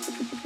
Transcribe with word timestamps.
Bye. 0.00 0.36